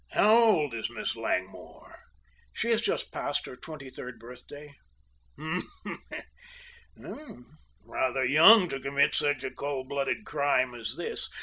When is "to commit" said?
8.69-9.13